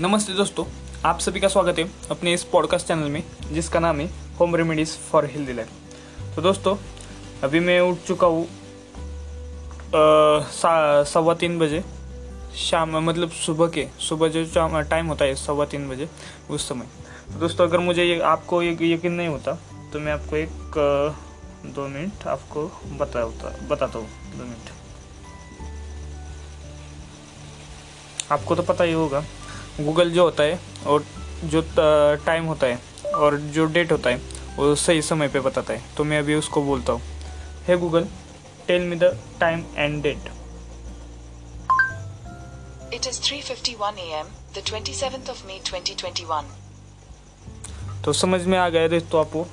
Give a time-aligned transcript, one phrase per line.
[0.00, 0.64] नमस्ते दोस्तों,
[1.04, 4.06] आप सभी का स्वागत है अपने इस पॉडकास्ट चैनल में, जिसका नाम है
[4.40, 6.76] home remedies for healthy life तो दोस्तों,
[7.44, 8.46] अभी मैं उठ चुका हूँ
[11.04, 11.82] सवा तीन बजे,
[12.58, 14.44] शाम मतलब सुबह के, सुबह जो
[14.90, 16.08] टाइम होता है, सवा तीन बजे,
[16.50, 16.86] उस समय।
[17.32, 19.54] तो दोस्तों, अगर मुझे ये, आपको ये, यकीन नहीं होता
[19.92, 20.78] तो मैं आपको एक
[21.66, 22.66] दो मिनट आपको
[23.00, 23.24] बता,
[23.68, 24.72] बताता हूँ, दो मिनट।
[28.32, 29.24] आपको तो पता ही होगा
[29.80, 31.04] गूगल जो होता है और
[31.44, 31.62] जो
[32.24, 32.78] टाइम होता है
[33.14, 34.20] और जो डेट होता है
[34.56, 37.00] वो सही समय पे बताता है। तो मैं अभी उसको बोलता हूँ।
[37.66, 38.06] Hey Google
[38.66, 40.36] tell me the time and date
[42.90, 44.28] It is 3:51 a.m.
[44.54, 46.44] the 27th of May 2021.
[48.04, 49.46] तो समझ में आ गया दोस्तों आपको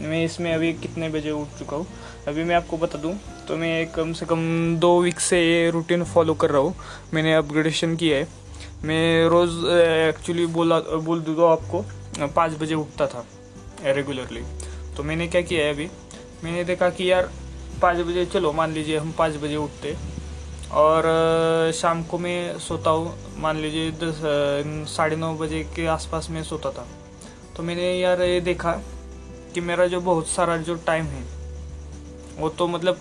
[0.00, 1.86] मैं इसमें अभी कितने बजे उठ चुका हूँ।
[2.28, 3.14] अभी मैं आपको बता दूँ
[3.48, 4.40] तो मैं कम से कम
[4.80, 6.74] दो वीक से ये रूटीन फॉलो कर रहा हूँ।
[7.14, 8.28] मैंने अपग्रेडेशन किया है।
[8.84, 11.84] मैं रोज़ एक्चुअली बोला बोल दूँ आपको
[12.26, 13.24] पाँच बजे उठता था
[13.84, 14.42] रेगुलरली
[14.96, 15.88] तो मैंने क्या किया है अभी?
[16.44, 17.30] मैंने देखा कि यार
[17.82, 19.96] पाँच बजे चलो मान लीजिए हम पाँच बजे उठते
[20.72, 21.02] और
[21.74, 24.20] शाम को मैं सोता हूँ मान लीजिए दस
[24.96, 26.86] साढ़े नौ बजे के आसपास मैं सोता था।
[27.56, 28.72] तो मैंने यार ये देखा
[29.54, 31.24] कि मेरा जो बहुत सारा जो टाइम है
[32.38, 33.00] वो तो मतलब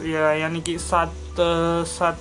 [0.00, 1.14] या, यानी कि सात
[1.88, 2.20] सात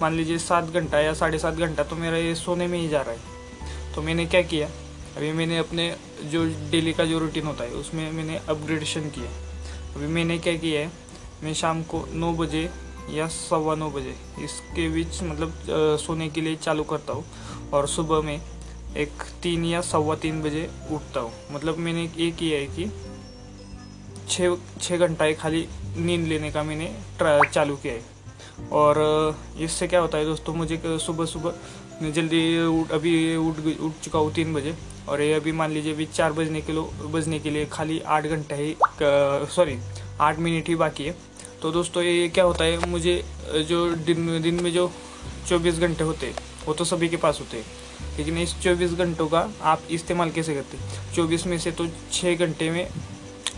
[0.00, 3.00] मान लीजिए सात घंटा या साढ़े सात घंटा तो मेरा ये सोने में ही जा
[3.02, 4.68] रहा है। तो मैंने क्या किया?
[5.16, 9.30] अभी मैंने अपने जो डेली का जो रूटीन होता है, उसमें मैंने अपग्रेडेशन किया।
[9.96, 10.90] अभी मैंने क्या किया है?
[11.42, 12.68] मैं शाम को नौ बजे
[13.10, 15.52] या सवा नौ बजे इसके बीच मतलब
[16.00, 17.24] सोने के लिए चालू करता हूँ
[17.72, 18.40] और सुबह में
[18.96, 22.90] एक तीन या सवा तीन बजे उठता हूँ। मतलब मैंने ये किया है कि
[24.28, 28.02] छः छः घंटा खाली नींद लेने का मैंने चालू किया है।
[28.72, 34.18] और इससे क्या होता है दोस्तों, मुझे सुबह सुबह जल्दी उठ, अभी उठ उठ चुका
[34.18, 34.74] हूँ तीन बजे।
[35.08, 38.26] और ये अभी मान लीजिए अभी चार बजने के लो, बजने के लिए खाली आठ
[38.26, 39.78] घंटा ही सॉरी
[40.20, 41.14] आठ मिनट ही बाकी है।
[41.62, 43.22] तो दोस्तों, ये क्या होता है, मुझे
[43.68, 44.90] जो दिन दिन में जो
[45.48, 46.32] चौबीस घंटे होते
[46.66, 47.64] वो तो सभी के पास होते हैं।
[48.16, 50.78] लेकिन इस चौबीस घंटों का आप इस्तेमाल कैसे करते
[51.14, 52.86] चौबीस में से तो छः घंटे में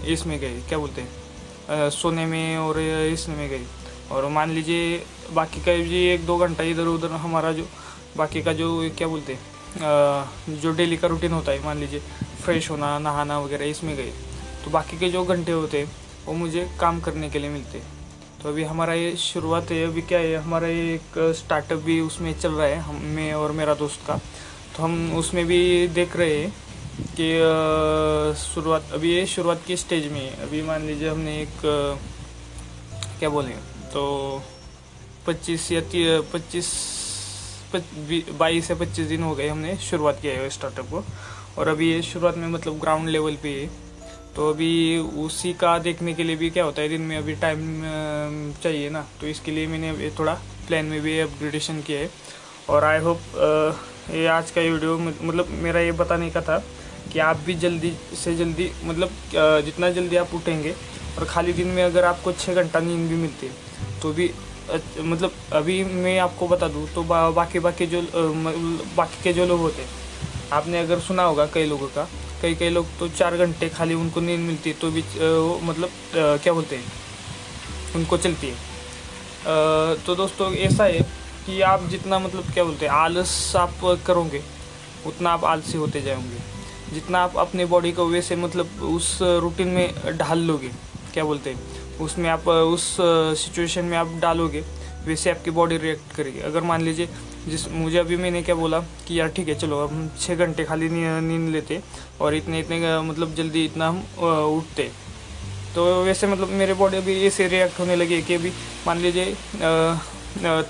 [0.06, 1.90] इसमें गए, क्या बोलते हैं?
[1.92, 3.64] सोने में और इसमें गए।
[4.12, 4.96] और मान लीजिए
[5.32, 7.66] बाकी का भी एक दो घंटा इधर उधर हमारा जो
[8.16, 8.68] बाकी का जो
[8.98, 12.00] क्या बोलते हैं जो डेली का रूटीन होता है, मान लीजिए
[12.42, 14.12] फ्रेश होना, नहाना वगैरह इसमें गए
[14.64, 15.90] तो बाकी के जो घंटे होते हैं,
[16.26, 17.82] वो मुझे काम करने के लिए मिलते
[18.42, 22.32] तो अभी हमारा ये शुरुआत है, अभी क्या है, हमारा ये एक स्टार्टअप भी उसमें
[22.38, 24.16] चल रहा है, हम, मैं और मेरा दोस्त का।
[24.76, 26.50] तो हम उसमें भी देख रहे हैं
[27.12, 27.28] कि
[28.42, 31.60] शुरुआत, अभी ये शुरुआत की स्टेज में है। अभी मान लीजिए हमने एक
[33.18, 33.54] क्या बोलें
[33.92, 34.02] तो
[35.26, 35.80] पच्चीस या
[36.32, 36.68] पच्चीस
[38.38, 41.04] बाईस या पच्चीस दिन हो गए हमने शुरुआत किया है स्टार्टअप को।
[41.58, 43.66] और अभी ये शुरुआत में मतलब ग्राउंड लेवल पे है।
[44.36, 47.60] तो अभी उसी का देखने के लिए भी क्या होता है, दिन में अभी टाइम
[48.62, 50.34] चाहिए ना। तो इसके लिए मैंने अभी थोड़ा
[50.66, 52.10] प्लान में भी अपग्रेडेशन किया है।
[52.68, 53.18] और आई होप
[54.10, 56.58] ये आज का वीडियो मतलब मेरा ये बताने का था
[57.12, 59.10] कि आप भी जल्दी से जल्दी मतलब
[59.64, 60.74] जितना जल्दी आप उठेंगे
[61.18, 63.52] और खाली दिन में अगर आपको छः घंटा नींद भी मिलती है
[64.02, 64.30] तो भी
[65.00, 68.02] मतलब अभी मैं आपको बता दूँ तो बा, बाकी बाकी जो
[68.96, 69.84] बाकी के जो लोग होते
[70.52, 72.08] आपने अगर सुना होगा कई लोगों का
[72.42, 75.90] कई कई लोग तो चार घंटे खाली उनको नींद मिलती है तो भी वो मतलब
[76.14, 76.84] क्या बोलते हैं
[77.96, 81.00] उनको चलती है। तो दोस्तों ऐसा है
[81.46, 84.42] कि आप जितना मतलब क्या बोलते हैं आलस आप करोगे
[85.06, 86.40] उतना आप आलसी होते जाओगे।
[86.94, 90.70] जितना आप अपने बॉडी को वैसे मतलब उस रूटीन में ढाल लोगे
[91.12, 92.96] क्या बोलते हैं उसमें आप उस
[93.38, 94.64] सिचुएशन में आप डालोगे
[95.06, 97.08] वैसे आपकी बॉडी रिएक्ट करेगी। अगर मान लीजिए,
[97.48, 100.88] जिस, मुझे अभी मैंने क्या बोला कि यार ठीक है, चलो हम छः घंटे खाली
[100.90, 101.80] नींद लेते
[102.20, 103.98] और इतने इतने मतलब जल्दी इतना हम
[104.58, 104.90] उठते।
[105.74, 108.52] तो वैसे मतलब मेरे बॉडी अभी ऐसे रिएक्ट होने लगी कि अभी
[108.86, 109.34] मान लीजिए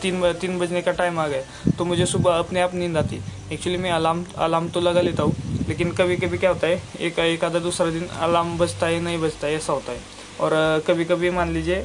[0.03, 3.21] तीन तीन बजने का टाइम आ गया तो मुझे सुबह अपने आप नींद आती।
[3.53, 5.35] एक्चुअली मैं अलार्म अलार्म तो लगा लेता हूँ,
[5.69, 9.19] लेकिन कभी कभी क्या होता है, एक एक आधा दूसरा दिन अलार्म बजता है, नहीं
[9.21, 10.01] बजता है, ऐसा होता है।
[10.41, 10.53] और
[10.87, 11.85] कभी कभी मान लीजिए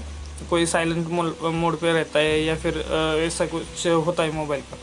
[0.50, 2.78] कोई साइलेंट मोड पे रहता है या फिर
[3.26, 4.78] ऐसा कुछ होता है मोबाइल का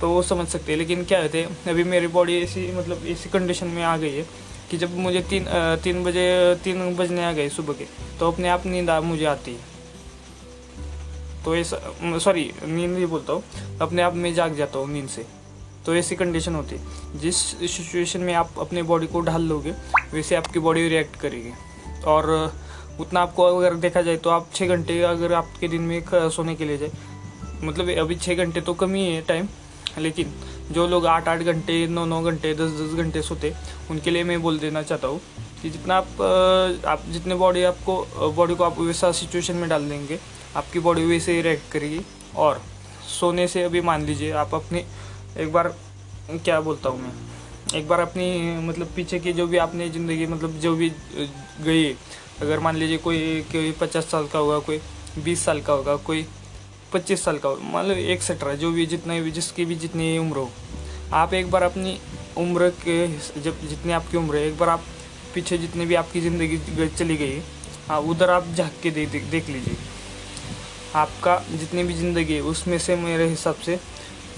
[0.00, 3.30] तो वो समझ सकते हैं। लेकिन क्या होते हैं, अभी मेरी बॉडी ऐसी मतलब ऐसी
[3.30, 4.26] कंडीशन में आ गई है
[4.70, 5.46] कि जब मुझे तीन
[5.84, 7.84] तीन बजे, तीन बजने आ गए सुबह के
[8.20, 9.76] तो अपने आप नींद आ, मुझे आती है।
[11.44, 13.42] तो ऐसा सॉरी नींद नहीं बोलता हूँ,
[13.80, 15.24] अपने आप मैं जाग जाता हूँ नींद से
[15.86, 19.70] तो ऐसी कंडीशन होती है। जिस सिचुएशन में आप अपने बॉडी को ढाल लोगे,
[20.12, 21.52] वैसे आपकी बॉडी रिएक्ट करेगी।
[22.04, 22.52] और
[23.00, 26.64] उतना आपको अगर देखा जाए तो आप छः घंटे अगर आपके दिन में सोने के
[26.64, 26.90] लिए जाए
[27.62, 29.48] मतलब अभी छः घंटे तो कम ही है टाइम
[29.98, 30.32] लेकिन
[30.72, 33.52] जो लोग आठ आठ घंटे नौ नौ घंटे दस दस घंटे सोते,
[33.90, 35.20] उनके लिए मैं बोल देना चाहता हूँ
[35.62, 40.18] कि जितना आप आप जितने बॉडी आपको बॉडी को आप वैसा सिचुएशन में डाल देंगे,
[40.56, 42.00] आपकी बॉडी वैसे ही रिएक्ट करेगी।
[42.36, 42.60] और
[43.10, 44.84] सोने से अभी मान लीजिए आप अपनी,
[45.36, 45.74] एक बार
[46.30, 47.12] क्या बोलता हूँ मैं,
[47.74, 48.28] एक बार अपनी
[48.66, 50.90] मतलब पीछे की जो भी आपने ज़िंदगी मतलब जो भी
[51.60, 51.92] गई
[52.42, 54.80] अगर मान लीजिए कोई कोई पचास साल का होगा, कोई
[55.24, 56.26] बीस साल का होगा, कोई
[56.92, 60.50] पच्चीस साल का होगा मतलब एक्सेट्रा जो भी जितना भी, जिसकी भी जितनी उम्र हो।
[61.12, 61.98] आप एक बार अपनी
[62.36, 63.08] उम्र के
[63.40, 64.84] जब जितनी आपकी उम्र है, एक बार आप
[65.34, 67.58] पीछे जितनी भी आपकी ज़िंदगी चली गई है
[68.00, 69.76] उधर आप झाँक के देख देख- देख लीजिए।
[70.94, 73.80] आपका जितनी भी ज़िंदगी है, उसमें से मेरे हिसाब से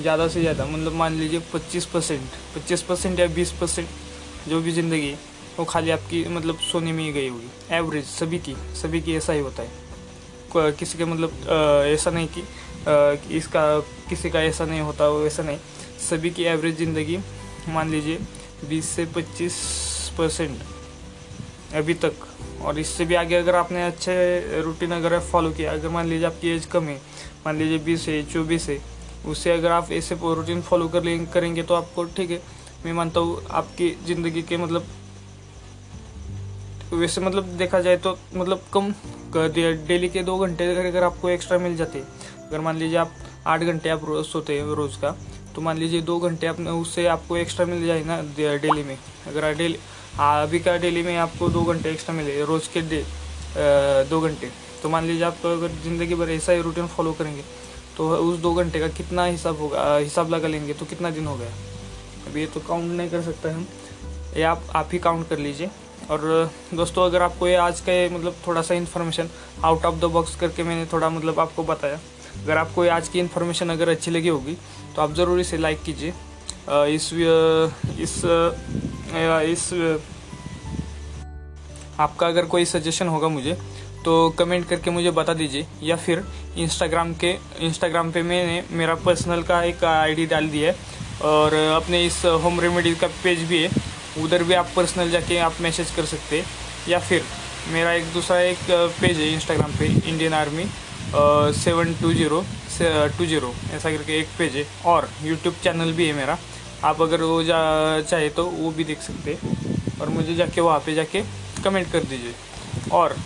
[0.00, 3.88] ज़्यादा से ज़्यादा मतलब मान लीजिए पच्चीस परसेंट पच्चीस परसेंट या बीस परसेंट
[4.48, 8.38] जो भी ज़िंदगी है वो खाली आपकी मतलब सोने में ही गई होगी। एवरेज सभी
[8.38, 11.30] की सभी की ऐसा ही होता है। किसी के मतलब
[11.88, 12.42] ऐसा नहीं कि
[13.36, 15.58] इसका, किसी का ऐसा नहीं होता वो ऐसा नहीं।
[16.00, 17.18] सभी की एवरेज ज़िंदगी,
[17.68, 18.18] मान लीजिए,
[18.68, 19.54] बीस से पच्चीस
[20.18, 20.58] परसेंट
[21.74, 22.26] अभी तक।
[22.62, 26.48] और इससे भी आगे अगर आपने अच्छे रूटीन अगर फॉलो किया, अगर मान लीजिए आपकी
[26.50, 27.00] एज कम है,
[27.46, 28.80] मान लीजिए बीस है, चौबीस है,
[29.26, 32.40] उससे अगर आप ऐसे रूटीन फॉलो कर ले, करेंगे तो आपको, ठीक है,
[32.84, 34.86] मैं मानता हूँ, आपकी ज़िंदगी के मतलब
[36.92, 38.92] वैसे मतलब देखा जाए तो मतलब कम
[39.36, 41.98] डेली के दो घंटे अगर अगर आपको एक्स्ट्रा मिल जाते,
[42.40, 43.12] अगर मान लीजिए आप
[43.46, 45.16] आठ घंटे आप रोज सोते हैं रोज़ का
[45.54, 48.96] तो मान लीजिए दो घंटे आपने उससे आपको एक्स्ट्रा मिल जाए ना डेली में।
[49.28, 49.78] अगर डेली
[50.20, 53.04] अभी का डेली में आपको दो घंटे एक्स्ट्रा मिले, रोज़ के डे
[54.10, 54.50] दो घंटे
[54.82, 57.42] तो मान लीजिए आप अगर ज़िंदगी भर ऐसा ही रूटीन फॉलो करेंगे
[57.96, 61.36] तो उस दो घंटे का कितना हिसाब होगा हिसाब लगा लेंगे तो कितना दिन हो
[61.36, 61.50] गया।
[62.26, 63.66] अभी ये तो काउंट नहीं कर सकते हम।
[64.36, 65.70] ये आप आप ही काउंट कर लीजिए।
[66.10, 69.28] और दोस्तों, अगर आपको ये आज का ये मतलब थोड़ा सा information
[69.64, 71.98] out of the box करके मैंने थोड़ा मतलब आपको बताया,
[72.42, 74.56] अगर आपको ये आज की इन्फॉर्मेशन अगर अच्छी लगी होगी
[74.96, 76.12] तो आप ज़रूर इसे लाइक कीजिए।
[76.94, 77.12] इस
[78.00, 78.16] इस
[79.50, 79.72] इस
[82.00, 83.56] आपका अगर कोई सजेशन होगा मुझे
[84.04, 86.24] तो कमेंट करके मुझे बता दीजिए, या फिर
[86.58, 87.30] इंस्टाग्राम के
[87.60, 90.76] इंस्टाग्राम पे मैंने मेरा पर्सनल का एक आईडी डाल दिया है,
[91.22, 93.68] और अपने इस होम रेमेडी का पेज भी है
[94.22, 96.46] उधर भी आप पर्सनल जाके आप मैसेज कर सकते हैं।
[96.88, 97.22] या फिर,
[97.68, 98.70] मेरा एक दूसरा एक
[99.00, 100.64] पेज है इंस्टाग्राम पे Indian army
[101.56, 102.44] seven two zero
[103.18, 106.38] two zero ऐसा करके एक पेज है। और यूट्यूब चैनल भी है मेरा।
[106.84, 109.36] आप अगर वो जा, चाहे तो वो भी देख सकते
[110.00, 111.22] और मुझे जाके वहाँ पे जाके
[111.64, 112.34] कमेंट कर दीजिए।
[112.92, 113.16] और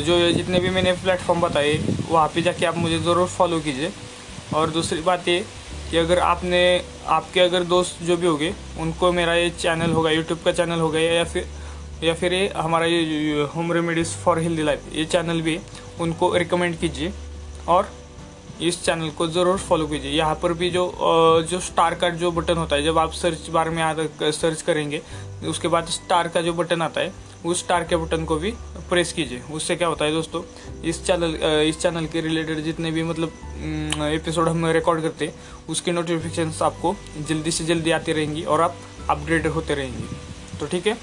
[0.00, 1.74] जो जितने भी मैंने प्लेटफॉर्म बताए,
[2.08, 3.92] वहाँ पे जाके आप मुझे ज़रूर फॉलो कीजिए।
[4.54, 5.44] और दूसरी बात ये
[5.90, 6.60] कि अगर आपने,
[7.08, 10.98] आपके अगर दोस्त जो भी होंगे, उनको मेरा ये चैनल होगा यूट्यूब का चैनल होगा,
[11.00, 11.46] या फिर
[12.02, 15.58] या फिर ये हमारा ये home remedies for healthy life ये चैनल भी
[16.00, 17.12] उनको रिकमेंड कीजिए
[17.68, 17.88] और
[18.62, 20.84] इस चैनल को ज़रूर फॉलो कीजिए। यहाँ पर भी जो
[21.50, 25.00] जो स्टार का जो बटन होता है, जब आप सर्च बार में आता सर्च करेंगे,
[25.48, 27.12] उसके बाद स्टार का जो बटन आता है
[27.44, 28.50] उस स्टार के बटन को भी
[28.90, 30.42] प्रेस कीजिए। उससे क्या होता है दोस्तों,
[30.84, 31.34] इस चैनल
[31.68, 35.34] इस चैनल के रिलेटेड जितने भी मतलब एपिसोड हम रिकॉर्ड करते हैं,
[35.68, 36.94] उसकी नोटिफिकेशन आपको
[37.28, 38.76] जल्दी से जल्दी आती रहेंगी और आप
[39.10, 40.96] अपग्रेड होते रहेंगे। तो ठीक है?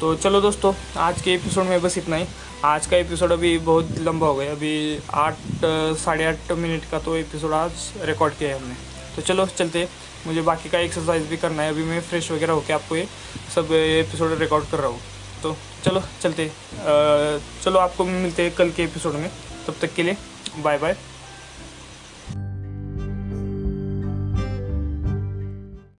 [0.00, 2.26] तो चलो दोस्तों, आज के एपिसोड में बस इतना ही।
[2.64, 5.36] आज का एपिसोड अभी बहुत लंबा हो गया। अभी आठ,
[5.98, 7.72] साढ़े आठ मिनट का तो एपिसोड आज
[8.02, 8.74] रिकॉर्ड किया है हमने।
[9.16, 9.88] तो चलो, चलते
[10.26, 13.06] मुझे बाकी का एक्सरसाइज भी करना है। अभी मैं फ्रेश वगैरह होकर आपको ये
[13.54, 15.00] सब एपिसोड रिकॉर्ड कर रहा हूँ।
[15.42, 16.50] तो चलो, चलते
[17.64, 19.30] चलो आपको मिलते हैं कल के एपिसोड में।
[19.66, 20.16] तब तक के लिए
[20.58, 20.96] बाय बाय